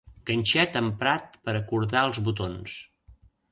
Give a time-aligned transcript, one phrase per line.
[0.27, 2.77] Ganxet emprat per a cordar els botons.